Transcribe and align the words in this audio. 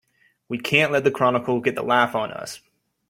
We 0.49 0.57
can't 0.57 0.91
let 0.91 1.03
the 1.03 1.11
Chronicle 1.11 1.61
get 1.61 1.75
the 1.75 1.83
laugh 1.83 2.15
on 2.15 2.31
us! 2.31 2.59